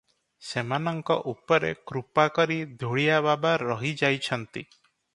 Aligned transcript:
ସେମାନଙ୍କ 0.51 1.17
ଉପରେ 1.33 1.71
କୃପା 1.91 2.27
କରି 2.39 2.59
ଧୂଳିଆ 2.85 3.23
ବାବା 3.31 3.55
ରହି 3.67 3.97
ଯାଇଛନ୍ତି। 4.05 4.69